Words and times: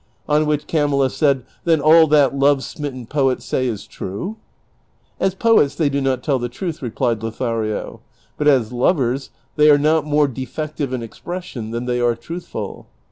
On 0.27 0.47
which 0.47 0.65
Camilla 0.65 1.11
said," 1.11 1.45
Then 1.63 1.79
all 1.79 2.07
that 2.07 2.35
love 2.35 2.63
smitten 2.63 3.05
poets 3.05 3.45
say 3.45 3.67
is 3.67 3.85
true?" 3.85 4.37
"As 5.19 5.35
poets 5.35 5.75
they 5.75 5.89
do 5.89 6.01
not 6.01 6.23
tell 6.23 6.39
the 6.39 6.49
truth," 6.49 6.81
replied 6.81 7.21
Lothario; 7.21 8.01
"but 8.35 8.47
as 8.47 8.71
lovers 8.71 9.29
they 9.57 9.69
are 9.69 9.77
not 9.77 10.03
more 10.03 10.27
defective 10.27 10.91
in 10.91 11.03
expression 11.03 11.69
than 11.69 11.85
they 11.85 11.99
aiu 11.99 12.19
truthful." 12.19 12.87